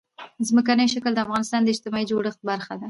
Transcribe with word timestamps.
ځمکنی 0.49 0.87
شکل 0.93 1.11
د 1.13 1.19
افغانستان 1.25 1.61
د 1.63 1.67
اجتماعي 1.73 2.05
جوړښت 2.11 2.39
برخه 2.49 2.71
ده. 2.77 2.79